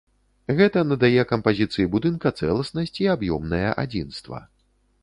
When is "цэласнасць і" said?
2.43-3.09